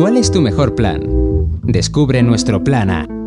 ¿Cuál 0.00 0.16
es 0.16 0.32
tu 0.32 0.40
mejor 0.40 0.74
plan? 0.74 1.02
Descubre 1.62 2.22
nuestro 2.22 2.64
plan 2.64 2.88
A. 2.88 3.19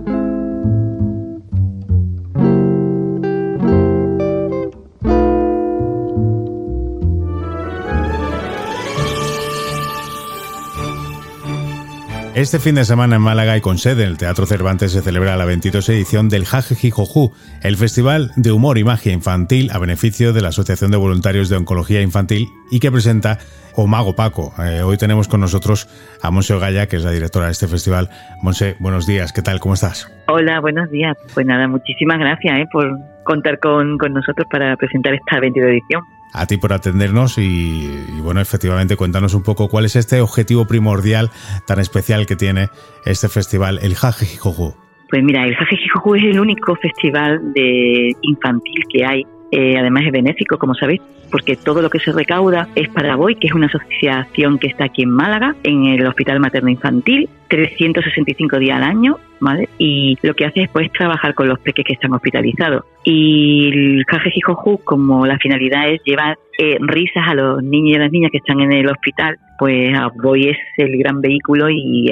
Este 12.44 12.60
fin 12.60 12.75
de 12.75 12.84
semana 12.84 13.16
en 13.16 13.21
Málaga 13.21 13.55
y 13.55 13.62
con 13.62 13.78
sede 13.78 14.04
en 14.04 14.10
el 14.10 14.18
Teatro 14.18 14.46
Cervantes 14.46 14.92
se 14.92 15.02
celebra 15.02 15.38
la 15.38 15.46
22 15.46 15.88
edición 15.88 16.28
del 16.28 16.43
Jajejijojú, 16.43 17.32
el 17.62 17.78
festival 17.78 18.32
de 18.36 18.52
humor 18.52 18.78
y 18.78 18.84
magia 18.84 19.14
infantil 19.14 19.71
a 19.71 19.80
beneficio 19.80 20.34
de 20.34 20.42
la 20.42 20.50
Asociación 20.50 20.92
de 20.92 20.98
Voluntarios 20.98 21.48
de 21.48 21.56
Oncología 21.56 22.02
Infantil 22.02 22.50
y 22.70 22.82
que 22.82 22.92
presenta 22.92 23.38
Omago 23.78 24.18
Paco. 24.18 24.54
Eh, 24.61 24.82
hoy 24.82 24.98
tenemos 24.98 25.29
con 25.29 25.39
nosotros 25.39 25.88
a 26.21 26.32
Monse 26.32 26.54
Ogaya, 26.54 26.88
que 26.88 26.97
es 26.97 27.06
la 27.06 27.11
directora 27.11 27.46
de 27.46 27.54
este 27.54 27.69
festival. 27.69 28.10
Monse, 28.42 28.75
buenos 28.78 29.07
días, 29.07 29.32
¿qué 29.32 29.41
tal? 29.41 29.61
¿Cómo 29.61 29.75
estás? 29.75 30.11
Hola, 30.28 30.60
buenos 30.60 30.91
días. 30.91 31.16
Pues 31.33 31.46
nada, 31.46 31.69
muchísimas 31.69 32.19
gracias 32.19 32.59
eh, 32.59 32.66
por 32.73 32.91
contar 33.23 33.57
con, 33.59 33.97
con 33.97 34.11
nosotros 34.11 34.45
para 34.52 34.75
presentar 34.75 35.13
esta 35.13 35.39
22 35.39 35.69
edición 35.69 36.03
a 36.33 36.45
ti 36.47 36.57
por 36.57 36.73
atendernos 36.73 37.37
y, 37.37 38.19
bueno, 38.21 38.41
efectivamente 38.41 38.95
cuéntanos 38.95 39.33
un 39.33 39.43
poco 39.43 39.69
cuál 39.69 39.85
es 39.85 39.95
este 39.95 40.21
objetivo 40.21 40.65
primordial 40.65 41.29
tan 41.67 41.79
especial 41.79 42.25
que 42.25 42.35
tiene 42.35 42.69
este 43.05 43.29
festival, 43.29 43.79
el 43.81 43.95
Jajejijoju. 43.95 44.75
Pues 45.09 45.23
mira, 45.23 45.45
el 45.45 45.55
Jajejijoju 45.55 46.15
es 46.15 46.23
el 46.23 46.39
único 46.39 46.75
festival 46.75 47.53
de 47.53 48.15
infantil 48.21 48.83
que 48.91 49.05
hay 49.05 49.23
eh, 49.55 49.77
además 49.77 50.01
es 50.07 50.11
benéfico, 50.11 50.57
como 50.57 50.73
sabéis, 50.73 50.99
porque 51.29 51.55
todo 51.55 51.83
lo 51.83 51.91
que 51.91 51.99
se 51.99 52.11
recauda 52.11 52.69
es 52.73 52.89
para 52.89 53.15
Boy, 53.15 53.35
que 53.35 53.45
es 53.45 53.53
una 53.53 53.67
asociación 53.67 54.57
que 54.57 54.65
está 54.65 54.85
aquí 54.85 55.03
en 55.03 55.11
Málaga, 55.11 55.55
en 55.61 55.85
el 55.85 56.07
Hospital 56.07 56.39
Materno 56.39 56.71
Infantil, 56.71 57.29
365 57.49 58.58
días 58.58 58.77
al 58.77 58.83
año, 58.83 59.19
¿vale? 59.44 59.69
Y 59.77 60.17
lo 60.23 60.33
que 60.33 60.45
hace 60.45 60.63
es 60.63 60.69
pues 60.69 60.91
trabajar 60.91 61.36
con 61.36 61.47
los 61.47 61.59
peques 61.59 61.86
que 61.86 61.94
están 61.94 62.13
hospitalizados. 62.13 62.86
Y 63.03 63.67
el 63.67 64.05
Jajejijoju, 64.05 64.80
como 64.83 65.25
la 65.25 65.38
finalidad 65.38 65.89
es 65.89 66.02
llevar 66.05 66.38
eh, 66.58 66.77
risas 66.80 67.27
a 67.27 67.36
los 67.36 67.61
niños 67.61 67.91
y 67.91 67.95
a 67.95 67.99
las 67.99 68.11
niñas 68.11 68.31
que 68.31 68.38
están 68.38 68.61
en 68.61 68.71
el 68.71 68.88
hospital, 68.88 69.38
pues 69.59 69.91
Boy 70.21 70.49
es 70.49 70.58
el 70.77 70.97
gran 70.97 71.21
vehículo 71.21 71.69
y, 71.69 72.09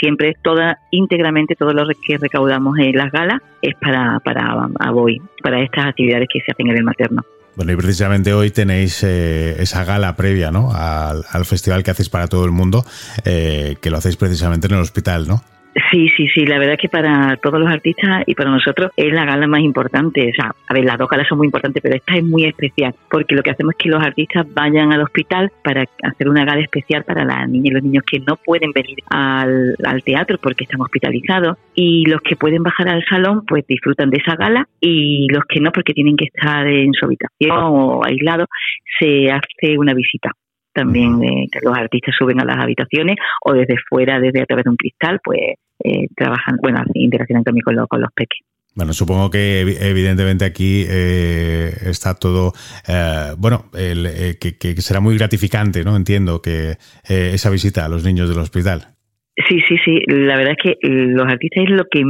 siempre, 0.00 0.36
toda, 0.42 0.78
íntegramente, 0.90 1.54
todo 1.54 1.72
lo 1.72 1.86
que 2.06 2.18
recaudamos 2.18 2.78
en 2.78 2.96
las 2.96 3.10
galas 3.12 3.40
es 3.62 3.74
para, 3.80 4.20
para 4.20 4.90
Boy, 4.90 5.20
para 5.42 5.62
estas 5.62 5.86
actividades 5.86 6.28
que 6.32 6.40
se 6.40 6.52
hacen 6.52 6.68
en 6.68 6.76
el 6.76 6.84
materno. 6.84 7.22
Bueno, 7.56 7.72
y 7.72 7.76
precisamente 7.76 8.32
hoy 8.32 8.50
tenéis 8.50 9.04
eh, 9.04 9.54
esa 9.60 9.84
gala 9.84 10.16
previa 10.16 10.50
¿no? 10.50 10.72
Al, 10.74 11.44
festival 11.44 11.84
que 11.84 11.92
hacéis 11.92 12.08
para 12.08 12.26
todo 12.26 12.44
el 12.44 12.50
mundo, 12.50 12.84
eh, 13.24 13.76
que 13.80 13.90
lo 13.90 13.98
hacéis 13.98 14.16
precisamente 14.16 14.66
en 14.66 14.74
el 14.74 14.80
hospital, 14.80 15.28
¿no? 15.28 15.44
Sí, 15.90 16.08
sí, 16.16 16.28
sí, 16.28 16.46
la 16.46 16.58
verdad 16.58 16.74
es 16.74 16.80
que 16.80 16.88
para 16.88 17.36
todos 17.38 17.58
los 17.58 17.68
artistas 17.68 18.22
y 18.26 18.34
para 18.34 18.50
nosotros 18.50 18.92
es 18.96 19.12
la 19.12 19.24
gala 19.24 19.46
más 19.48 19.60
importante. 19.60 20.30
O 20.30 20.34
sea, 20.34 20.54
a 20.68 20.74
ver, 20.74 20.84
las 20.84 20.98
dos 20.98 21.08
galas 21.08 21.26
son 21.26 21.38
muy 21.38 21.46
importantes, 21.46 21.82
pero 21.82 21.96
esta 21.96 22.14
es 22.14 22.24
muy 22.24 22.44
especial 22.44 22.94
porque 23.10 23.34
lo 23.34 23.42
que 23.42 23.50
hacemos 23.50 23.74
es 23.74 23.82
que 23.82 23.88
los 23.88 24.02
artistas 24.02 24.46
vayan 24.54 24.92
al 24.92 25.02
hospital 25.02 25.50
para 25.64 25.84
hacer 26.02 26.28
una 26.28 26.44
gala 26.44 26.62
especial 26.62 27.02
para 27.04 27.24
las 27.24 27.48
niñas 27.48 27.66
y 27.66 27.70
los 27.70 27.82
niños 27.82 28.04
que 28.04 28.20
no 28.20 28.36
pueden 28.36 28.70
venir 28.72 28.98
al, 29.10 29.76
teatro 30.04 30.38
porque 30.38 30.64
están 30.64 30.80
hospitalizados 30.80 31.56
y 31.74 32.04
los 32.06 32.20
que 32.20 32.36
pueden 32.36 32.62
bajar 32.62 32.88
al 32.88 33.04
salón 33.08 33.44
pues 33.46 33.66
disfrutan 33.66 34.10
de 34.10 34.18
esa 34.18 34.36
gala 34.36 34.68
y 34.80 35.26
los 35.32 35.44
que 35.48 35.60
no 35.60 35.72
porque 35.72 35.94
tienen 35.94 36.16
que 36.16 36.26
estar 36.26 36.66
en 36.66 36.92
su 36.92 37.06
habitación 37.06 37.50
o 37.50 38.04
aislados 38.04 38.48
se 38.98 39.30
hace 39.30 39.78
una 39.78 39.94
visita 39.94 40.30
también 40.74 41.22
eh, 41.22 41.46
los 41.62 41.76
artistas 41.76 42.14
suben 42.18 42.40
a 42.40 42.44
las 42.44 42.58
habitaciones 42.58 43.16
o 43.44 43.52
desde 43.52 43.76
fuera, 43.88 44.20
desde 44.20 44.42
a 44.42 44.46
través 44.46 44.64
de 44.64 44.70
un 44.70 44.76
cristal, 44.76 45.20
pues 45.24 45.40
eh, 45.82 46.08
trabajan, 46.16 46.58
bueno, 46.60 46.82
interaccionan 46.94 47.44
también 47.44 47.62
con, 47.62 47.76
con 47.86 48.00
los 48.00 48.10
peques. 48.14 48.40
Bueno, 48.74 48.92
supongo 48.92 49.30
que 49.30 49.60
evidentemente 49.60 50.44
aquí 50.44 50.84
eh, 50.88 51.70
está 51.86 52.14
todo, 52.14 52.52
bueno, 53.38 53.66
que, 53.70 54.74
será 54.78 54.98
muy 54.98 55.16
gratificante, 55.16 55.84
¿no? 55.84 55.94
Entiendo 55.94 56.42
que 56.42 56.74
esa 57.08 57.50
visita 57.50 57.84
a 57.84 57.88
los 57.88 58.04
niños 58.04 58.28
del 58.28 58.40
hospital. 58.40 58.88
Sí, 59.48 59.60
sí, 59.68 59.76
sí. 59.84 60.00
La 60.08 60.36
verdad 60.36 60.54
es 60.58 60.72
que 60.72 60.88
los 60.88 61.24
artistas 61.24 61.64
es 61.64 61.70
lo 61.70 61.84
que 61.88 62.02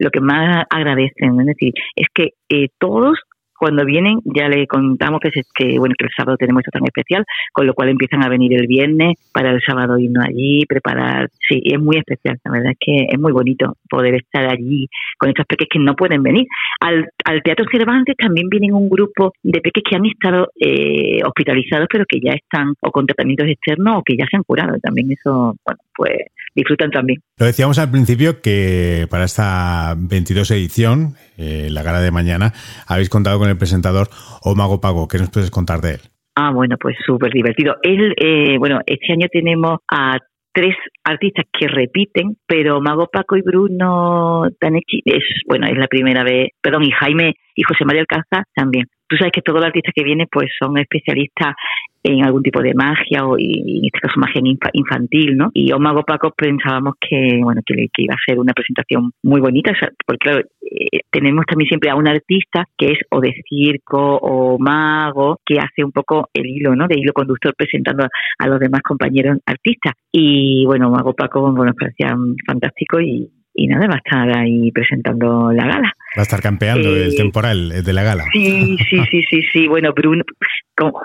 lo 0.00 0.10
que 0.10 0.20
más 0.20 0.64
agradecen, 0.68 1.38
es 1.40 1.46
decir, 1.46 1.74
es 1.94 2.08
que 2.12 2.32
todos 2.80 3.16
cuando 3.60 3.84
vienen 3.84 4.20
ya 4.24 4.48
le 4.48 4.66
contamos 4.66 5.20
que, 5.20 5.30
que, 5.54 5.78
bueno, 5.78 5.94
que 5.98 6.06
el 6.06 6.10
sábado 6.16 6.38
tenemos 6.38 6.60
esto 6.60 6.70
tan 6.72 6.84
especial, 6.84 7.26
con 7.52 7.66
lo 7.66 7.74
cual 7.74 7.90
empiezan 7.90 8.24
a 8.24 8.28
venir 8.30 8.54
el 8.54 8.66
viernes 8.66 9.18
para 9.34 9.50
el 9.50 9.60
sábado 9.60 9.98
irnos 9.98 10.24
allí, 10.24 10.64
preparar. 10.64 11.28
Sí, 11.46 11.60
es 11.62 11.78
muy 11.78 11.98
especial, 11.98 12.38
la 12.42 12.52
verdad 12.52 12.72
es 12.72 12.78
que 12.80 13.06
es 13.12 13.20
muy 13.20 13.32
bonito 13.32 13.76
poder 13.90 14.14
estar 14.14 14.50
allí 14.50 14.88
con 15.18 15.28
estos 15.28 15.44
peques 15.44 15.68
que 15.70 15.78
no 15.78 15.94
pueden 15.94 16.22
venir. 16.22 16.46
Al, 16.80 17.10
al 17.26 17.42
Teatro 17.42 17.66
Cervantes 17.70 18.16
también 18.16 18.48
vienen 18.48 18.72
un 18.72 18.88
grupo 18.88 19.34
de 19.42 19.60
peques 19.60 19.84
que 19.88 19.96
han 19.96 20.06
estado 20.06 20.48
eh, 20.58 21.20
hospitalizados, 21.22 21.86
pero 21.92 22.06
que 22.08 22.18
ya 22.18 22.32
están 22.32 22.72
o 22.80 22.90
con 22.90 23.04
tratamientos 23.04 23.46
externos 23.46 23.98
o 23.98 24.02
que 24.02 24.16
ya 24.16 24.24
se 24.30 24.38
han 24.38 24.42
curado. 24.44 24.78
También 24.82 25.12
eso, 25.12 25.54
bueno, 25.66 25.80
pues 25.94 26.16
disfrutan 26.54 26.90
también. 26.90 27.20
Lo 27.38 27.46
decíamos 27.46 27.78
al 27.78 27.90
principio 27.90 28.40
que 28.40 29.06
para 29.10 29.24
esta 29.24 29.94
22 29.98 30.50
edición, 30.50 31.14
eh, 31.36 31.68
la 31.70 31.82
gala 31.82 32.00
de 32.00 32.10
mañana, 32.10 32.52
habéis 32.86 33.08
contado 33.08 33.38
con 33.38 33.49
el 33.50 33.58
presentador 33.58 34.08
Omago 34.42 34.80
Pago. 34.80 35.08
¿Qué 35.08 35.18
nos 35.18 35.30
puedes 35.30 35.50
contar 35.50 35.80
de 35.80 35.94
él? 35.94 36.00
Ah, 36.36 36.52
bueno, 36.52 36.76
pues 36.80 36.96
súper 37.04 37.32
divertido. 37.32 37.76
Él, 37.82 38.14
eh, 38.16 38.56
bueno, 38.58 38.80
este 38.86 39.12
año 39.12 39.26
tenemos 39.30 39.78
a 39.90 40.18
tres 40.52 40.74
artistas 41.04 41.44
que 41.52 41.68
repiten, 41.68 42.36
pero 42.46 42.80
Mago 42.80 43.08
Paco 43.12 43.36
y 43.36 43.42
Bruno 43.42 44.44
Tanechi 44.58 45.02
es, 45.04 45.24
bueno, 45.46 45.66
es 45.66 45.76
la 45.76 45.86
primera 45.86 46.24
vez, 46.24 46.48
perdón, 46.60 46.84
y 46.84 46.90
Jaime 46.90 47.34
y 47.54 47.62
José 47.62 47.84
María 47.84 48.02
Alcázar 48.02 48.44
también. 48.54 48.86
Tú 49.08 49.16
sabes 49.16 49.32
que 49.32 49.42
todos 49.42 49.58
los 49.58 49.66
artistas 49.66 49.92
que 49.94 50.04
vienen 50.04 50.28
pues 50.30 50.50
son 50.58 50.78
especialistas 50.78 51.54
en 52.02 52.24
algún 52.24 52.42
tipo 52.42 52.62
de 52.62 52.74
magia 52.74 53.26
o 53.26 53.36
en 53.38 53.84
este 53.84 54.00
caso 54.00 54.18
magia 54.18 54.40
infantil, 54.72 55.36
¿no? 55.36 55.50
Y 55.52 55.72
Mago 55.72 56.02
Paco 56.02 56.32
pensábamos 56.36 56.94
que, 57.00 57.40
bueno, 57.42 57.60
que, 57.64 57.88
iba 57.98 58.14
a 58.14 58.24
ser 58.24 58.38
una 58.38 58.52
presentación 58.52 59.12
muy 59.22 59.40
bonita, 59.40 59.72
porque 60.06 60.18
claro, 60.18 60.40
eh, 60.62 61.00
tenemos 61.10 61.44
también 61.46 61.68
siempre 61.68 61.90
a 61.90 61.96
un 61.96 62.08
artista 62.08 62.64
que 62.76 62.92
es 62.92 62.98
o 63.10 63.20
de 63.20 63.34
circo 63.48 64.16
o 64.16 64.58
mago, 64.58 65.40
que 65.44 65.58
hace 65.58 65.84
un 65.84 65.92
poco 65.92 66.30
el 66.32 66.46
hilo, 66.46 66.74
¿no? 66.74 66.86
De 66.88 66.98
hilo 66.98 67.12
conductor 67.12 67.54
presentando 67.56 68.06
a, 68.38 68.46
los 68.46 68.58
demás 68.58 68.80
compañeros 68.82 69.38
artistas. 69.44 69.94
Y 70.10 70.64
bueno, 70.66 70.90
Mago 70.90 71.14
Paco, 71.14 71.52
bueno, 71.52 71.72
parecía 71.78 72.16
fantástico 72.46 73.00
y, 73.00 73.30
y 73.60 73.66
nada, 73.66 73.86
va 73.88 73.96
a 73.96 73.98
estar 73.98 74.38
ahí 74.38 74.72
presentando 74.72 75.52
la 75.52 75.66
gala. 75.66 75.92
Va 76.16 76.20
a 76.20 76.22
estar 76.22 76.40
campeando 76.40 76.96
el 76.96 77.12
eh, 77.12 77.14
temporal 77.14 77.84
de 77.84 77.92
la 77.92 78.02
gala. 78.02 78.24
Sí, 78.32 78.78
sí, 78.88 79.04
sí, 79.10 79.22
sí, 79.28 79.42
sí. 79.52 79.68
Bueno, 79.68 79.92
Bruno, 79.92 80.24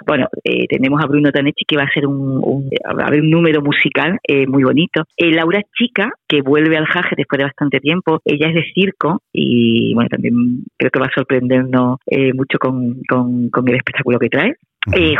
bueno, 0.08 0.30
eh, 0.42 0.66
tenemos 0.70 1.04
a 1.04 1.06
Bruno 1.06 1.34
Tanechi 1.34 1.66
que 1.68 1.76
va 1.76 1.84
a 1.84 1.94
ser 1.94 2.08
un, 2.08 2.40
un, 2.42 2.70
un 2.70 3.30
número 3.30 3.62
musical 3.62 4.18
eh, 4.24 4.48
muy 4.48 4.64
bonito. 4.64 5.04
Laura 5.18 5.62
Chica, 5.78 6.12
que 6.30 6.42
vuelve 6.42 6.78
al 6.78 6.86
Jaje 6.86 7.16
después 7.18 7.40
de 7.40 7.44
bastante 7.44 7.82
tiempo, 7.82 8.22
ella 8.24 8.48
es 8.48 8.56
de 8.56 8.64
circo 8.74 9.22
y 9.34 9.94
bueno, 9.94 10.08
también 10.08 10.64
creo 10.78 10.92
que 10.92 11.00
va 11.00 11.08
a 11.08 11.14
sorprendernos 11.14 11.98
mucho 12.36 12.58
con, 12.58 13.02
con, 13.10 13.68
el 13.68 13.76
espectáculo 13.76 14.18
que 14.18 14.30
trae. 14.30 14.54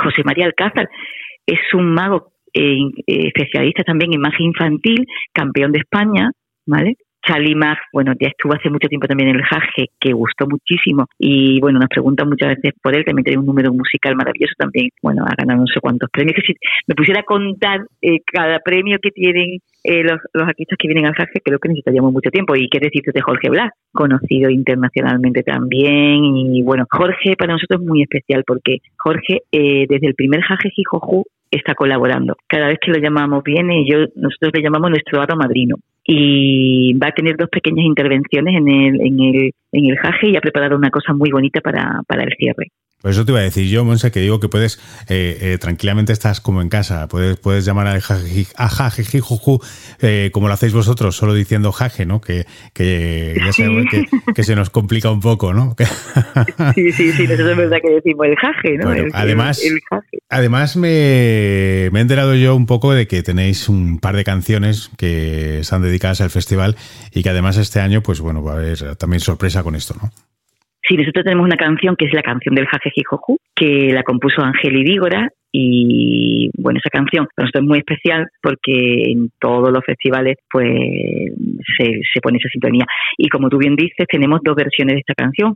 José 0.02 0.24
María 0.24 0.46
Alcázar 0.46 0.88
es 1.46 1.60
un 1.74 1.94
mago 1.94 2.32
especialista 2.54 3.84
también 3.84 4.14
en 4.14 4.22
magia 4.22 4.46
infantil, 4.46 5.06
campeón 5.34 5.74
de 5.74 5.80
España, 5.80 6.32
¿vale? 6.66 6.96
Charlie 7.26 7.56
Mag, 7.56 7.78
bueno, 7.92 8.14
ya 8.20 8.28
estuvo 8.28 8.54
hace 8.54 8.70
mucho 8.70 8.88
tiempo 8.88 9.08
también 9.08 9.30
en 9.30 9.36
el 9.38 9.44
Jaje, 9.44 9.90
que 10.00 10.14
gustó 10.14 10.48
muchísimo 10.48 11.08
y 11.18 11.60
bueno, 11.60 11.80
nos 11.80 11.90
preguntan 11.90 12.30
muchas 12.30 12.56
veces 12.56 12.74
por 12.82 12.96
él, 12.96 13.04
también 13.06 13.24
tiene 13.24 13.40
un 13.40 13.46
número 13.46 13.74
musical 13.74 14.16
maravilloso 14.16 14.54
también, 14.58 14.90
bueno, 15.02 15.24
ha 15.26 15.36
ganado 15.36 15.62
no 15.62 15.68
sé 15.68 15.80
cuántos 15.80 16.10
premios, 16.12 16.36
si 16.46 16.54
me 16.88 16.96
pusiera 16.96 17.22
a 17.22 17.24
contar 17.24 17.82
eh, 18.02 18.20
cada 18.26 18.60
premio 18.60 18.98
que 19.02 19.12
tienen 19.12 19.60
eh, 19.84 20.04
los, 20.04 20.20
los, 20.34 20.48
artistas 20.48 20.78
que 20.80 20.88
vienen 20.88 21.06
al 21.06 21.14
Jaje, 21.14 21.42
creo 21.44 21.60
que 21.60 21.70
necesitaríamos 21.70 22.12
mucho 22.12 22.32
tiempo. 22.32 22.56
Y 22.56 22.68
qué 22.70 22.80
decirte 22.80 23.12
de 23.14 23.22
Jorge 23.22 23.50
Blas, 23.50 23.72
conocido 23.92 24.50
internacionalmente 24.50 25.44
también. 25.44 26.24
Y 26.24 26.64
bueno, 26.64 26.86
Jorge 26.90 27.36
para 27.38 27.54
nosotros 27.54 27.82
es 27.82 27.88
muy 27.88 28.02
especial 28.02 28.44
porque 28.48 28.80
Jorge 28.98 29.42
eh, 29.52 29.86
desde 29.88 30.08
el 30.08 30.16
primer 30.16 30.42
Jaje 30.42 30.70
Jijoju 30.72 31.24
está 31.52 31.76
colaborando. 31.76 32.36
Cada 32.48 32.68
vez 32.68 32.80
que 32.82 32.92
lo 32.92 32.98
llamamos 32.98 33.44
viene 33.44 33.86
yo 33.88 34.00
nosotros 34.16 34.52
le 34.54 34.64
llamamos 34.64 34.90
nuestro 34.90 35.22
aro 35.22 35.36
madrino 35.36 35.76
y 36.06 36.94
va 36.94 37.08
a 37.08 37.12
tener 37.12 37.36
dos 37.36 37.50
pequeñas 37.50 37.86
intervenciones 37.86 38.56
en 38.56 38.68
el, 38.70 39.02
en 39.02 39.20
el, 39.20 39.52
en 39.72 39.86
el 39.86 39.98
jaje 39.98 40.30
y 40.30 40.36
ha 40.36 40.42
preparado 40.42 40.76
una 40.76 40.92
cosa 40.92 41.14
muy 41.14 41.32
bonita 41.32 41.62
para, 41.62 42.02
para 42.08 42.24
el 42.24 42.34
cierre. 42.38 42.68
Por 43.06 43.12
eso 43.12 43.24
te 43.24 43.34
iba 43.34 43.40
a 43.40 43.44
decir 43.44 43.70
yo, 43.70 43.86
Monse, 43.86 44.10
que 44.10 44.20
digo 44.20 44.40
que 44.40 44.50
puedes, 44.50 44.80
eh, 45.10 45.38
eh, 45.40 45.58
tranquilamente 45.60 46.12
estás 46.12 46.42
como 46.42 46.64
en 46.64 46.70
casa, 46.70 47.08
puedes, 47.08 47.38
puedes 47.38 47.64
llamar 47.64 47.86
a 47.86 48.70
jajejijuju 48.70 49.60
eh, 50.02 50.32
como 50.34 50.48
lo 50.48 50.56
hacéis 50.56 50.74
vosotros, 50.74 51.16
solo 51.16 51.36
diciendo 51.36 51.72
jaje, 51.72 52.08
¿no? 52.08 52.20
Que, 52.20 52.46
que 52.74 53.36
ya 53.46 53.54
sabemos 53.54 53.86
que, 54.34 54.44
se 54.44 54.56
nos 54.56 54.72
complica 54.72 55.12
un 55.12 55.20
poco, 55.20 55.54
¿no? 55.54 55.76
sí, 56.74 56.92
sí, 56.94 57.12
sí, 57.12 57.28
nosotros 57.28 57.52
es 57.52 57.58
verdad 57.58 57.78
que 57.80 57.94
decimos 57.94 58.26
el 58.26 58.36
jaje, 58.38 58.78
¿no? 58.78 58.90
además, 59.14 59.62
además 60.30 60.76
me, 60.76 61.90
me 61.92 62.00
he 62.00 62.02
enterado 62.02 62.36
yo 62.36 62.56
un 62.56 62.66
poco 62.66 62.94
de 62.94 63.08
que 63.08 63.24
tenéis 63.24 63.70
un 63.70 64.00
par 64.00 64.16
de 64.16 64.24
canciones 64.24 64.92
que 64.98 65.60
están 65.60 65.82
dedicadas 65.82 66.22
al 66.22 66.30
festival 66.30 66.76
y 67.14 67.24
que 67.24 67.30
además 67.30 67.58
este 67.58 67.80
año, 67.80 68.02
pues 68.02 68.22
bueno, 68.22 68.44
va 68.44 68.54
a 68.54 68.58
haber 68.58 68.96
también 68.98 69.20
sorpresa 69.20 69.64
con 69.64 69.76
esto, 69.76 69.96
¿no? 70.02 70.10
Sí, 70.88 70.96
nosotros 70.98 71.24
tenemos 71.24 71.46
una 71.46 71.58
canción 71.58 71.96
que 71.96 72.06
es 72.06 72.14
la 72.14 72.22
canción 72.22 72.54
del 72.54 72.68
Jajejijoju, 72.68 73.38
que 73.56 73.90
la 73.92 74.04
compuso 74.04 74.44
Ángel 74.44 74.84
Dígora 74.84 75.30
y 75.58 76.50
bueno, 76.58 76.80
esa 76.84 76.90
canción 76.90 77.28
para 77.34 77.46
nosotros 77.46 77.64
es 77.64 77.68
muy 77.70 77.78
especial 77.80 78.28
porque 78.42 79.12
en 79.12 79.32
todos 79.40 79.72
los 79.72 79.86
festivales 79.86 80.36
pues 80.52 80.68
se, 81.78 81.86
se, 82.14 82.22
pone 82.22 82.40
esa 82.40 82.50
sintonía. 82.50 82.86
Y 83.18 83.30
como 83.30 83.48
tú 83.48 83.58
bien 83.58 83.78
dices, 83.78 84.06
tenemos 84.12 84.42
dos 84.44 84.56
versiones 84.56 84.96
de 84.96 85.00
esta 85.00 85.14
canción. 85.14 85.56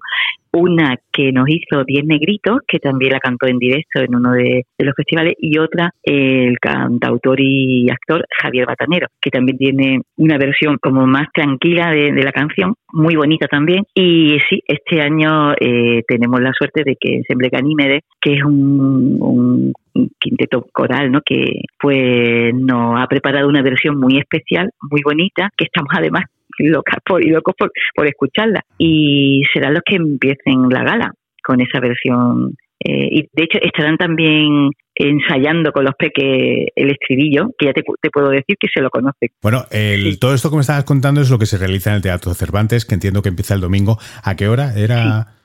Una 0.54 0.96
que 1.12 1.32
nos 1.34 1.50
hizo 1.50 1.84
Diez 1.84 2.06
Negritos, 2.06 2.60
que 2.66 2.80
también 2.80 3.12
la 3.12 3.20
cantó 3.20 3.46
en 3.48 3.60
directo 3.60 4.00
en 4.00 4.16
uno 4.16 4.32
de, 4.32 4.66
los 4.80 4.96
festivales, 4.96 5.34
y 5.38 5.58
otra 5.60 5.92
el 6.02 6.58
cantautor 6.60 7.40
y 7.40 7.90
actor 7.90 8.26
Javier 8.42 8.66
Batanero, 8.66 9.08
que 9.22 9.30
también 9.30 9.58
tiene 9.58 10.02
una 10.16 10.38
versión 10.38 10.78
como 10.82 11.06
más 11.06 11.28
tranquila 11.34 11.92
de, 11.92 12.12
la 12.24 12.32
canción, 12.32 12.74
muy 12.94 13.16
bonita 13.16 13.48
también. 13.48 13.84
Y 13.94 14.40
sí, 14.50 14.64
este 14.66 15.02
año 15.02 15.54
eh, 15.60 16.04
tenemos 16.08 16.40
la 16.40 16.54
suerte 16.58 16.84
de 16.84 16.96
que 17.00 17.18
Ensemble 17.18 17.50
Ganímedes, 17.50 18.02
que 18.22 18.36
es 18.36 18.44
un 18.44 19.74
quinteto 20.20 20.68
coral, 20.72 21.12
¿no? 21.12 21.22
Que 21.22 21.62
pues 21.80 22.54
nos 22.54 23.00
ha 23.00 23.08
preparado 23.08 23.48
una 23.48 23.62
versión 23.62 24.00
muy 24.00 24.18
especial, 24.18 24.72
muy 24.90 25.02
bonita, 25.04 25.50
que 25.56 25.66
estamos 25.66 25.90
además 25.96 26.24
locas 26.60 26.98
por, 27.06 27.26
y 27.26 27.30
locos 27.30 27.56
por, 27.58 27.72
por 27.96 28.08
escucharla. 28.08 28.64
Y 28.78 29.44
serán 29.54 29.74
los 29.74 29.84
que 29.86 29.96
empiecen 29.96 30.70
la 30.70 30.84
gala 30.84 31.14
con 31.44 31.62
esa 31.62 31.80
versión. 31.80 32.56
Eh, 32.82 33.10
y 33.12 33.22
de 33.34 33.44
hecho 33.44 33.60
estarán 33.62 33.98
también 33.98 34.70
ensayando 34.96 35.72
con 35.72 35.86
los 35.86 35.96
peques 35.98 36.68
el 36.76 36.92
estribillo, 36.92 37.52
que 37.58 37.68
ya 37.68 37.74
te, 37.74 37.84
puedo 38.12 38.30
decir 38.30 38.58
que 38.60 38.68
se 38.74 38.82
lo 38.82 38.90
conoce. 38.90 39.32
Bueno, 39.42 39.66
el, 39.72 40.20
todo 40.20 40.34
esto 40.34 40.50
que 40.50 40.58
me 40.58 40.62
estabas 40.62 40.84
contando 40.84 41.22
es 41.22 41.30
lo 41.30 41.40
que 41.40 41.46
se 41.46 41.58
realiza 41.58 41.92
en 41.92 41.98
el 41.98 42.02
Teatro 42.02 42.34
Cervantes, 42.34 42.86
que 42.86 42.96
entiendo 42.96 43.22
que 43.22 43.30
empieza 43.30 43.54
el 43.54 43.62
domingo. 43.62 43.98
¿A 44.24 44.36
qué 44.36 44.48
hora? 44.48 44.74
Era... 44.78 45.39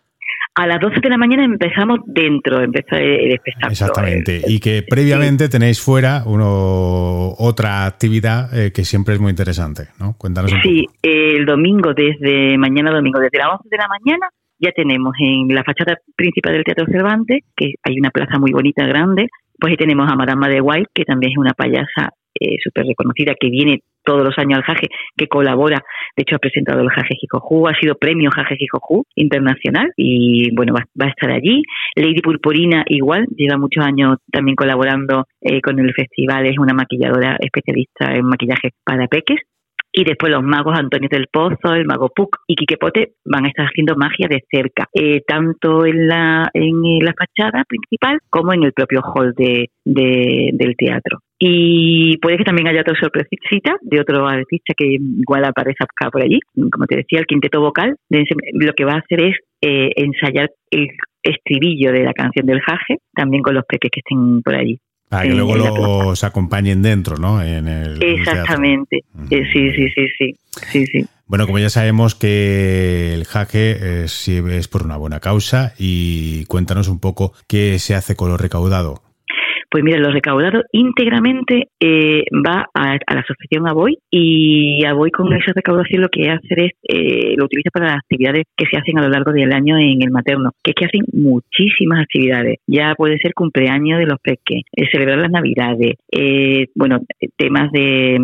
A 0.56 0.68
las 0.68 0.78
12 0.80 1.00
de 1.00 1.08
la 1.08 1.16
mañana 1.16 1.44
empezamos 1.44 1.98
dentro, 2.06 2.60
empieza 2.60 2.96
el 2.96 3.32
espectáculo. 3.32 3.72
Exactamente. 3.72 4.40
Y 4.46 4.60
que 4.60 4.84
previamente 4.88 5.48
tenéis 5.48 5.80
fuera 5.80 6.22
uno, 6.26 7.34
otra 7.38 7.86
actividad 7.86 8.56
eh, 8.56 8.70
que 8.70 8.84
siempre 8.84 9.14
es 9.14 9.20
muy 9.20 9.30
interesante, 9.30 9.88
¿no? 9.98 10.14
Cuéntanos 10.16 10.52
un 10.52 10.62
Sí, 10.62 10.86
el 11.02 11.44
domingo, 11.44 11.92
desde 11.92 12.56
mañana 12.56 12.92
domingo, 12.92 13.18
desde 13.18 13.38
las 13.38 13.48
11 13.48 13.68
de 13.68 13.76
la 13.76 13.88
mañana, 13.88 14.28
ya 14.60 14.70
tenemos 14.70 15.12
en 15.18 15.52
la 15.52 15.64
fachada 15.64 15.98
principal 16.14 16.52
del 16.52 16.64
Teatro 16.64 16.86
Cervantes, 16.86 17.40
que 17.56 17.72
hay 17.82 17.98
una 17.98 18.10
plaza 18.10 18.38
muy 18.38 18.52
bonita, 18.52 18.86
grande, 18.86 19.26
pues 19.58 19.72
ahí 19.72 19.76
tenemos 19.76 20.08
a 20.08 20.14
Madame 20.14 20.48
de 20.50 20.60
White, 20.60 20.90
que 20.94 21.04
también 21.04 21.32
es 21.32 21.38
una 21.38 21.52
payasa 21.52 22.12
eh, 22.40 22.56
súper 22.62 22.86
reconocida, 22.86 23.34
que 23.38 23.50
viene 23.50 23.80
todos 24.04 24.22
los 24.22 24.36
años 24.38 24.58
al 24.58 24.64
Jaje, 24.64 24.88
que 25.16 25.28
colabora, 25.28 25.82
de 26.16 26.22
hecho 26.22 26.36
ha 26.36 26.38
presentado 26.38 26.80
el 26.80 26.90
Jaje 26.90 27.14
Jijoju, 27.18 27.68
ha 27.68 27.74
sido 27.74 27.94
premio 27.94 28.30
Jaje 28.30 28.56
Jijoju 28.56 29.04
internacional 29.16 29.92
y 29.96 30.54
bueno, 30.54 30.74
va, 30.74 31.06
a 31.06 31.08
estar 31.08 31.30
allí. 31.30 31.62
Lady 31.96 32.20
Purpurina 32.20 32.84
igual, 32.88 33.26
lleva 33.34 33.56
muchos 33.56 33.84
años 33.84 34.18
también 34.30 34.56
colaborando 34.56 35.26
eh, 35.40 35.60
con 35.60 35.78
el 35.78 35.92
festival, 35.94 36.46
es 36.46 36.58
una 36.58 36.74
maquilladora 36.74 37.36
especialista 37.40 38.14
en 38.14 38.26
maquillaje 38.26 38.70
para 38.84 39.06
peques 39.08 39.40
y 39.96 40.02
después 40.02 40.32
los 40.32 40.42
magos 40.42 40.76
Antonio 40.76 41.08
del 41.08 41.28
Pozo, 41.32 41.72
el 41.72 41.86
mago 41.86 42.10
Puc 42.14 42.38
y 42.48 42.56
Quiquepote 42.56 43.12
van 43.24 43.44
a 43.44 43.48
estar 43.48 43.66
haciendo 43.66 43.94
magia 43.94 44.26
de 44.28 44.42
cerca, 44.50 44.88
eh, 44.92 45.22
tanto 45.24 45.86
en 45.86 46.08
la, 46.08 46.50
en 46.52 46.98
la 46.98 47.14
fachada 47.16 47.64
principal 47.64 48.18
como 48.28 48.52
en 48.52 48.64
el 48.64 48.72
propio 48.72 49.02
hall 49.02 49.32
de, 49.36 49.68
del 49.84 50.76
teatro. 50.76 51.20
Y 51.38 52.16
puede 52.18 52.38
que 52.38 52.44
también 52.44 52.66
haya 52.66 52.80
otra 52.80 52.98
sorpresita 52.98 53.76
de 53.82 54.00
otro 54.00 54.26
artista 54.26 54.74
que 54.76 54.96
igual 54.98 55.44
aparece 55.44 55.84
acá 55.84 56.10
por 56.10 56.22
allí. 56.22 56.40
Como 56.72 56.86
te 56.86 56.96
decía, 56.96 57.20
el 57.20 57.26
quinteto 57.26 57.60
vocal 57.60 57.94
lo 58.08 58.72
que 58.72 58.84
va 58.84 58.94
a 58.94 58.98
hacer 58.98 59.22
es 59.22 59.36
eh, 59.60 59.90
ensayar 59.94 60.50
el 60.70 60.88
estribillo 61.22 61.92
de 61.92 62.02
la 62.02 62.12
canción 62.12 62.46
del 62.46 62.60
jaje, 62.60 62.96
también 63.14 63.44
con 63.44 63.54
los 63.54 63.64
peques 63.64 63.92
que 63.92 64.00
estén 64.00 64.42
por 64.42 64.56
allí. 64.56 64.78
Para 65.08 65.24
que 65.24 65.34
luego 65.34 65.56
los 65.56 66.24
acompañen 66.24 66.82
dentro, 66.82 67.16
¿no? 67.16 67.42
En 67.42 67.68
el, 67.68 68.02
Exactamente. 68.02 69.04
Eh, 69.30 69.44
sí, 69.52 69.70
sí, 69.72 69.88
sí, 69.94 70.06
sí, 70.18 70.34
sí, 70.72 70.86
sí. 70.86 71.06
Bueno, 71.26 71.46
como 71.46 71.58
ya 71.58 71.70
sabemos 71.70 72.14
que 72.14 73.14
el 73.14 73.24
jaque 73.24 74.04
es, 74.04 74.28
es 74.28 74.68
por 74.68 74.84
una 74.84 74.96
buena 74.96 75.20
causa 75.20 75.72
y 75.78 76.44
cuéntanos 76.46 76.88
un 76.88 77.00
poco 77.00 77.32
qué 77.46 77.78
se 77.78 77.94
hace 77.94 78.16
con 78.16 78.28
lo 78.28 78.36
recaudado. 78.36 79.02
Pues 79.74 79.82
mira, 79.82 79.98
lo 79.98 80.12
recaudado 80.12 80.62
íntegramente 80.70 81.66
eh, 81.80 82.22
va 82.46 82.70
a, 82.72 82.92
la 82.92 83.20
asociación 83.22 83.66
Aboy 83.66 83.98
y 84.08 84.84
Aboy 84.84 85.10
con 85.10 85.32
esa 85.32 85.50
recaudación 85.52 86.00
lo 86.00 86.08
que 86.10 86.30
hace 86.30 86.46
es, 86.48 86.72
eh, 86.84 87.34
lo 87.36 87.46
utiliza 87.46 87.70
para 87.72 87.86
las 87.86 87.96
actividades 87.96 88.44
que 88.56 88.66
se 88.70 88.76
hacen 88.76 89.00
a 89.00 89.02
lo 89.02 89.08
largo 89.08 89.32
del 89.32 89.52
año 89.52 89.76
en 89.76 90.00
el 90.00 90.12
materno, 90.12 90.52
que 90.62 90.70
es 90.70 90.74
que 90.76 90.84
hacen 90.84 91.02
muchísimas 91.12 92.02
actividades. 92.02 92.58
Ya 92.68 92.94
puede 92.94 93.18
ser 93.18 93.34
cumpleaños 93.34 93.98
de 93.98 94.06
los 94.06 94.20
peques, 94.20 94.62
eh, 94.76 94.86
celebrar 94.92 95.18
las 95.18 95.32
navidades, 95.32 95.94
bueno, 96.76 97.00
temas 97.36 97.72
de, 97.72 98.16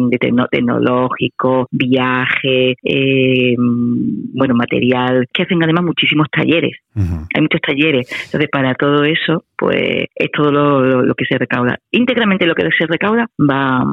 tecnológico, 0.52 1.66
viaje, 1.72 2.76
bueno, 4.34 4.54
material, 4.54 5.26
que 5.34 5.42
hacen 5.42 5.60
además 5.64 5.82
muchísimos 5.84 6.28
talleres. 6.30 6.76
Hay 6.94 7.42
muchos 7.42 7.60
talleres. 7.60 8.08
Entonces, 8.26 8.48
para 8.52 8.74
todo 8.74 9.02
eso, 9.02 9.44
pues 9.60 10.06
es 10.14 10.30
todo 10.32 10.50
lo, 10.50 11.14
que 11.14 11.26
se 11.28 11.36
recauda. 11.36 11.78
Íntegramente 11.90 12.46
lo 12.46 12.54
que 12.54 12.62
se 12.62 12.86
recauda 12.86 13.26
va 13.38 13.84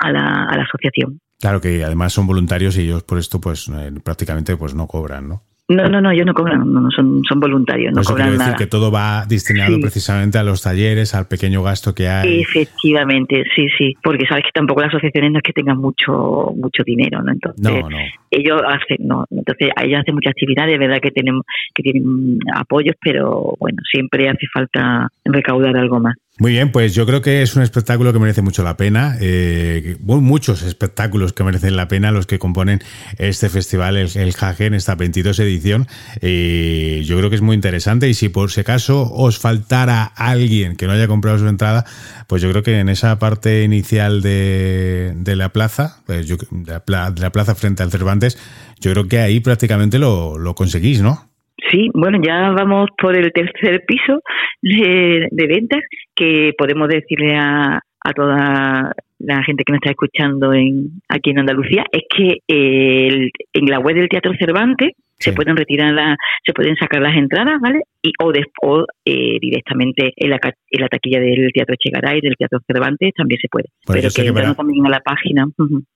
a 0.00 0.10
la, 0.12 0.64
asociación. 0.66 1.20
Claro 1.38 1.60
que 1.60 1.84
además 1.84 2.12
son 2.12 2.26
voluntarios 2.26 2.76
y 2.76 2.82
ellos 2.82 3.04
por 3.04 3.18
esto 3.18 3.40
pues 3.40 3.68
eh, 3.68 3.92
prácticamente 4.02 4.56
pues 4.56 4.74
no 4.74 4.88
cobran, 4.88 5.28
¿no? 5.28 5.42
No, 5.70 5.88
no, 5.88 6.00
no, 6.00 6.10
ellos 6.10 6.26
no 6.26 6.34
cobran, 6.34 6.72
no, 6.72 6.90
son, 6.90 7.22
son 7.22 7.38
voluntarios, 7.38 7.94
no 7.94 8.02
cobran 8.02 8.36
decir 8.36 8.54
que 8.56 8.66
todo 8.66 8.90
va 8.90 9.24
destinado 9.24 9.78
precisamente 9.80 10.36
a 10.36 10.42
los 10.42 10.62
talleres, 10.62 11.14
al 11.14 11.28
pequeño 11.28 11.62
gasto 11.62 11.94
que 11.94 12.08
hay. 12.08 12.40
Efectivamente, 12.40 13.44
sí, 13.54 13.68
sí, 13.78 13.94
porque 14.02 14.26
sabes 14.26 14.42
que 14.42 14.50
tampoco 14.52 14.80
las 14.80 14.88
asociaciones 14.88 15.30
no 15.30 15.38
es 15.38 15.44
que 15.44 15.52
tengan 15.52 15.78
mucho 15.78 16.52
mucho 16.56 16.82
dinero, 16.84 17.22
¿no? 17.22 17.30
Entonces, 17.30 17.62
no, 17.62 17.88
no. 17.88 17.98
ellos 18.32 18.60
hacen, 18.66 19.06
no, 19.06 19.24
entonces 19.30 19.68
ellos 19.80 20.00
hacen 20.00 20.14
muchas 20.14 20.32
actividades, 20.32 20.76
verdad 20.76 20.98
que 21.00 21.12
tenemos 21.12 21.44
que 21.72 21.84
tienen 21.84 22.38
apoyos, 22.52 22.96
pero 23.00 23.54
bueno, 23.60 23.78
siempre 23.88 24.28
hace 24.28 24.48
falta 24.52 25.08
recaudar 25.24 25.76
algo 25.76 26.00
más. 26.00 26.16
Muy 26.40 26.52
bien, 26.52 26.72
pues 26.72 26.94
yo 26.94 27.04
creo 27.04 27.20
que 27.20 27.42
es 27.42 27.54
un 27.54 27.62
espectáculo 27.62 28.14
que 28.14 28.18
merece 28.18 28.40
mucho 28.40 28.62
la 28.62 28.78
pena. 28.78 29.18
Eh, 29.20 29.98
muchos 30.00 30.62
espectáculos 30.62 31.34
que 31.34 31.44
merecen 31.44 31.76
la 31.76 31.86
pena 31.86 32.12
los 32.12 32.26
que 32.26 32.38
componen 32.38 32.82
este 33.18 33.50
festival, 33.50 33.98
el, 33.98 34.08
el 34.16 34.32
Jage, 34.32 34.64
en 34.64 34.72
esta 34.72 34.94
22 34.94 35.38
edición. 35.38 35.86
Y 36.22 37.02
yo 37.02 37.18
creo 37.18 37.28
que 37.28 37.36
es 37.36 37.42
muy 37.42 37.54
interesante. 37.54 38.08
Y 38.08 38.14
si 38.14 38.30
por 38.30 38.50
si 38.50 38.60
acaso 38.62 39.12
os 39.12 39.38
faltara 39.38 40.02
alguien 40.02 40.76
que 40.76 40.86
no 40.86 40.94
haya 40.94 41.08
comprado 41.08 41.38
su 41.38 41.46
entrada, 41.46 41.84
pues 42.26 42.40
yo 42.40 42.48
creo 42.48 42.62
que 42.62 42.78
en 42.78 42.88
esa 42.88 43.18
parte 43.18 43.62
inicial 43.62 44.22
de, 44.22 45.12
la 45.36 45.50
plaza, 45.50 46.00
pues 46.06 46.26
de, 46.26 46.38
la, 46.86 47.32
plaza 47.32 47.54
frente 47.54 47.82
al 47.82 47.90
Cervantes, 47.90 48.38
yo 48.80 48.92
creo 48.92 49.08
que 49.08 49.20
ahí 49.20 49.40
prácticamente 49.40 49.98
lo, 49.98 50.38
lo 50.38 50.54
conseguís, 50.54 51.02
¿no? 51.02 51.29
Sí, 51.70 51.90
bueno, 51.92 52.18
ya 52.24 52.50
vamos 52.50 52.88
por 52.96 53.16
el 53.16 53.32
tercer 53.32 53.84
piso 53.86 54.22
de, 54.62 55.28
ventas 55.30 55.80
que 56.14 56.52
podemos 56.56 56.88
decirle 56.88 57.36
a, 57.36 57.80
a 58.00 58.12
toda 58.12 58.92
la 59.18 59.42
gente 59.44 59.64
que 59.64 59.72
me 59.72 59.76
está 59.76 59.90
escuchando 59.90 60.52
en, 60.52 61.02
aquí 61.08 61.30
en 61.30 61.40
Andalucía 61.40 61.84
es 61.92 62.02
que 62.08 62.38
el, 62.46 63.30
en 63.52 63.66
la 63.66 63.78
web 63.78 63.96
del 63.96 64.08
Teatro 64.08 64.32
Cervantes 64.38 64.92
se 65.20 65.32
pueden 65.32 65.56
retirar 65.56 65.92
la, 65.92 66.16
se 66.44 66.52
pueden 66.52 66.76
sacar 66.76 67.02
las 67.02 67.14
entradas, 67.14 67.60
¿vale? 67.60 67.82
Y 68.02 68.12
o 68.22 68.32
después 68.32 68.86
eh, 69.04 69.38
directamente 69.40 70.12
en 70.16 70.30
la, 70.30 70.40
en 70.42 70.80
la 70.80 70.88
taquilla 70.88 71.20
del 71.20 71.50
Teatro 71.52 71.74
Chegaray, 71.78 72.20
del 72.22 72.34
Teatro 72.36 72.60
Cervantes 72.66 73.12
también 73.14 73.38
se 73.40 73.48
puede. 73.48 73.66
pero 73.86 74.08
que, 74.08 74.24
que 74.24 74.32
también 74.32 74.86
a 74.86 74.88
la 74.88 75.00
página. 75.00 75.46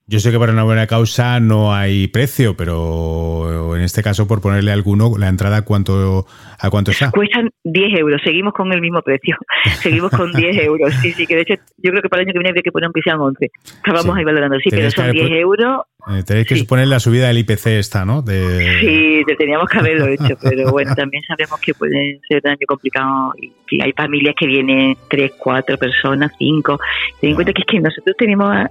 Yo 0.05 0.19
sé 0.19 0.31
que 0.31 0.37
para 0.37 0.53
una 0.53 0.63
buena 0.63 0.85
causa 0.85 1.39
no 1.39 1.73
hay 1.73 2.07
precio, 2.07 2.55
pero 2.55 3.75
en 3.75 3.81
este 3.81 4.03
caso 4.03 4.27
por 4.27 4.41
ponerle 4.41 4.71
alguno 4.71 5.17
la 5.17 5.27
entrada 5.27 5.63
cuánto 5.63 6.25
a 6.59 6.69
cuánto 6.69 6.91
está. 6.91 7.09
Cuestan 7.09 7.49
10 7.63 7.99
euros. 7.99 8.21
Seguimos 8.23 8.53
con 8.53 8.71
el 8.71 8.81
mismo 8.81 9.01
precio. 9.01 9.37
Seguimos 9.81 10.11
con 10.11 10.31
10 10.31 10.57
euros. 10.65 10.93
Sí, 11.01 11.11
sí, 11.13 11.25
que 11.25 11.35
de 11.35 11.41
hecho 11.41 11.55
yo 11.77 11.91
creo 11.91 12.01
que 12.03 12.09
para 12.09 12.21
el 12.21 12.27
año 12.27 12.33
que 12.33 12.39
viene 12.39 12.49
habría 12.49 12.63
que 12.63 12.71
poner 12.71 12.87
un 12.87 12.93
piso 12.93 13.09
11. 13.11 13.51
Estábamos 13.77 14.15
ahí 14.15 14.23
valorando, 14.23 14.57
sí, 14.59 14.69
pero 14.69 14.91
son 14.91 15.11
10 15.11 15.31
euros 15.31 15.81
Eh, 16.07 16.23
tenéis 16.23 16.47
que 16.47 16.55
suponer 16.55 16.87
la 16.87 16.99
subida 16.99 17.27
del 17.27 17.39
IPC 17.39 17.65
esta, 17.67 18.05
¿no? 18.05 18.21
De... 18.21 18.79
Sí, 18.79 19.35
teníamos 19.37 19.67
que 19.67 19.79
haberlo 19.79 20.07
hecho, 20.07 20.37
pero 20.41 20.71
bueno, 20.71 20.93
también 20.95 21.23
sabemos 21.23 21.59
que 21.59 21.73
puede 21.73 22.19
ser 22.27 22.41
un 22.43 22.51
año 22.51 22.59
complicado 22.67 23.33
y 23.39 23.81
hay 23.81 23.91
familias 23.93 24.35
que 24.37 24.45
vienen 24.45 24.95
tres, 25.09 25.31
cuatro 25.37 25.77
personas, 25.77 26.31
cinco. 26.37 26.79
Ten 27.19 27.31
en 27.31 27.35
cuenta 27.35 27.53
que 27.53 27.61
es 27.61 27.67
que 27.67 27.79
nosotros 27.79 28.15
tenemos 28.17 28.49
a, 28.53 28.69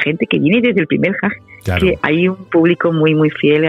gente 0.00 0.26
que 0.26 0.38
viene 0.38 0.60
desde 0.60 0.80
el 0.80 0.86
primer 0.86 1.14
hack, 1.14 1.32
que 1.80 1.98
hay 2.02 2.28
un 2.28 2.44
público 2.50 2.92
muy, 2.92 3.14
muy 3.14 3.30
fiel 3.30 3.66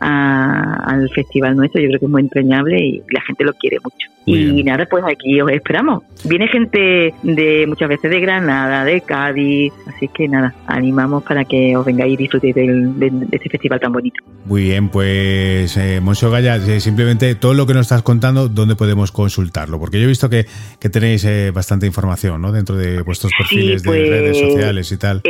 al 0.00 1.10
festival 1.10 1.54
nuestro, 1.54 1.82
yo 1.82 1.88
creo 1.88 2.00
que 2.00 2.06
es 2.06 2.10
muy 2.10 2.22
entrañable 2.22 2.78
y 2.80 3.02
la 3.10 3.20
gente 3.22 3.44
lo 3.44 3.52
quiere 3.52 3.76
mucho. 3.82 4.08
Y 4.36 4.62
nada, 4.62 4.86
pues 4.86 5.04
aquí 5.04 5.40
os 5.40 5.50
esperamos. 5.50 6.02
Viene 6.24 6.48
gente 6.48 7.14
de 7.22 7.66
muchas 7.66 7.88
veces 7.88 8.10
de 8.10 8.20
Granada, 8.20 8.84
de 8.84 9.00
Cádiz, 9.00 9.72
así 9.86 10.08
que 10.08 10.28
nada, 10.28 10.54
animamos 10.66 11.22
para 11.22 11.44
que 11.44 11.76
os 11.76 11.84
vengáis 11.84 12.14
y 12.14 12.16
disfrutéis 12.16 12.54
de, 12.54 13.12
este 13.32 13.48
festival 13.48 13.80
tan 13.80 13.92
bonito. 13.92 14.22
Muy 14.44 14.62
bien, 14.62 14.88
pues 14.88 15.76
eh, 15.76 16.00
Moncho 16.00 16.30
Gaya, 16.30 16.56
eh, 16.56 16.80
simplemente 16.80 17.34
todo 17.34 17.54
lo 17.54 17.66
que 17.66 17.74
nos 17.74 17.82
estás 17.82 18.02
contando, 18.02 18.48
¿dónde 18.48 18.76
podemos 18.76 19.12
consultarlo? 19.12 19.78
Porque 19.78 19.98
yo 19.98 20.04
he 20.04 20.08
visto 20.08 20.30
que, 20.30 20.46
que 20.80 20.88
tenéis 20.88 21.24
eh, 21.24 21.50
bastante 21.50 21.86
información 21.86 22.40
¿no? 22.40 22.50
dentro 22.50 22.76
de 22.76 23.02
vuestros 23.02 23.32
perfiles 23.36 23.82
de 23.82 23.88
pues, 23.88 24.08
redes 24.08 24.38
sociales 24.38 24.90
y 24.90 24.96
tal. 24.96 25.22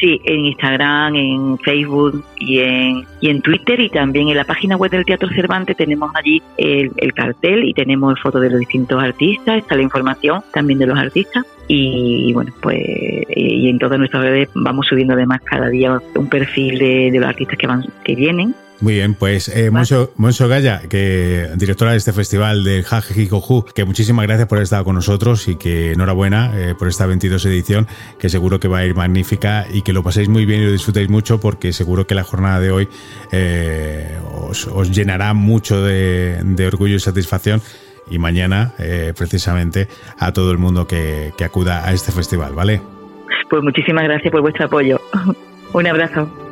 sí, 0.00 0.20
en 0.24 0.44
Instagram, 0.46 1.16
en 1.16 1.58
Facebook 1.58 2.24
y 2.38 2.58
en, 2.60 3.04
y 3.20 3.30
en 3.30 3.40
Twitter 3.40 3.80
y 3.80 3.88
también 3.88 4.28
en 4.28 4.36
la 4.36 4.44
página 4.44 4.76
web 4.76 4.90
del 4.90 5.04
Teatro 5.04 5.28
Cervantes 5.30 5.76
tenemos 5.76 6.10
allí 6.14 6.42
el, 6.58 6.92
el 6.96 7.12
cartel 7.14 7.64
y 7.64 7.72
tenemos 7.72 8.20
fotos 8.20 8.42
de 8.42 8.45
los 8.50 8.60
distintos 8.60 9.02
artistas, 9.02 9.58
está 9.58 9.76
la 9.76 9.82
información 9.82 10.42
también 10.52 10.78
de 10.78 10.86
los 10.86 10.98
artistas 10.98 11.44
y 11.68 12.32
bueno, 12.32 12.52
pues 12.60 12.80
y 13.28 13.68
en 13.68 13.78
todas 13.78 13.98
nuestras 13.98 14.22
redes 14.22 14.48
vamos 14.54 14.86
subiendo 14.86 15.14
además 15.14 15.40
cada 15.44 15.68
día 15.68 16.00
un 16.14 16.28
perfil 16.28 16.78
de, 16.78 17.18
los 17.18 17.28
artistas 17.28 17.58
que 17.58 17.66
van 17.66 17.84
que 18.04 18.14
vienen. 18.14 18.54
Muy 18.80 18.94
bien, 18.94 19.14
pues 19.14 19.48
eh, 19.48 19.70
Monso, 19.70 20.48
Gaya, 20.48 20.82
que 20.88 21.48
directora 21.56 21.92
de 21.92 21.96
este 21.96 22.12
festival 22.12 22.62
del 22.62 22.84
Jajejikoju, 22.84 23.64
que 23.74 23.86
muchísimas 23.86 24.26
gracias 24.26 24.48
por 24.48 24.58
haber 24.58 24.64
estado 24.64 24.84
con 24.84 24.94
nosotros 24.94 25.48
y 25.48 25.56
que 25.56 25.92
enhorabuena 25.92 26.52
eh, 26.54 26.74
por 26.78 26.88
esta 26.88 27.06
22 27.06 27.46
edición, 27.46 27.86
que 28.18 28.28
seguro 28.28 28.60
que 28.60 28.68
va 28.68 28.78
a 28.78 28.84
ir 28.84 28.94
magnífica 28.94 29.66
y 29.72 29.80
que 29.80 29.94
lo 29.94 30.02
paséis 30.02 30.28
muy 30.28 30.44
bien 30.44 30.60
y 30.60 30.66
lo 30.66 30.72
disfrutéis 30.72 31.08
mucho 31.08 31.40
porque 31.40 31.72
seguro 31.72 32.06
que 32.06 32.14
la 32.14 32.22
jornada 32.22 32.60
de 32.60 32.70
hoy 32.70 32.88
eh, 33.32 34.18
os, 34.50 34.90
llenará 34.90 35.32
mucho 35.32 35.82
de 35.82 36.66
orgullo 36.66 36.96
y 36.96 37.00
satisfacción 37.00 37.62
y 38.10 38.18
mañana 38.18 38.72
eh, 38.78 39.12
precisamente 39.16 39.88
a 40.18 40.32
todo 40.32 40.50
el 40.50 40.58
mundo 40.58 40.86
que, 40.86 41.32
que 41.36 41.44
acuda 41.44 41.86
a 41.86 41.92
este 41.92 42.12
festival, 42.12 42.54
¿vale? 42.54 42.80
Pues 43.50 43.62
muchísimas 43.62 44.04
gracias 44.04 44.30
por 44.30 44.40
vuestro 44.40 44.66
apoyo. 44.66 45.00
Un 45.72 45.86
abrazo. 45.86 46.45